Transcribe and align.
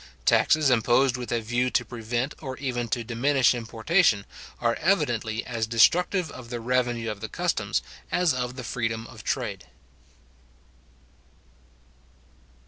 Taxes 0.25 0.71
imposed 0.71 1.15
with 1.15 1.31
a 1.31 1.41
view 1.41 1.69
to 1.69 1.85
prevent, 1.85 2.33
or 2.41 2.57
even 2.57 2.87
to 2.87 3.03
diminish 3.03 3.53
importation, 3.53 4.25
are 4.59 4.73
evidently 4.81 5.45
as 5.45 5.67
destructive 5.67 6.31
of 6.31 6.49
the 6.49 6.59
revenue 6.59 7.11
of 7.11 7.21
the 7.21 7.29
customs 7.29 7.83
as 8.11 8.33
of 8.33 8.55
the 8.55 8.63
freedom 8.63 9.05
of 9.05 9.23
trade. 9.23 9.65